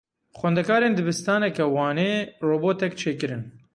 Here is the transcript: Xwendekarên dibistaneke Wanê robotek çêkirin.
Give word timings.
Xwendekarên 0.37 0.93
dibistaneke 0.97 1.65
Wanê 1.75 2.11
robotek 2.47 2.93
çêkirin. 3.01 3.43